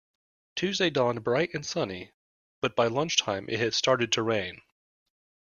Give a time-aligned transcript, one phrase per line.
[0.55, 2.11] Tuesday dawned bright and sunny,
[2.59, 4.59] but by lunchtime it had started to rain